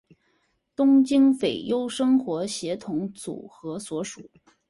[0.75, 4.27] 东京俳优生活协同组合所属。